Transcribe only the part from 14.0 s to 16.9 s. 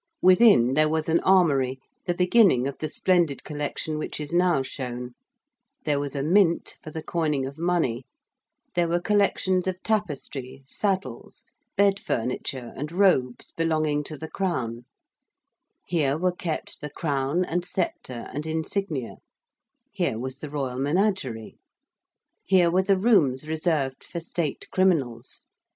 to the Crown: here were kept the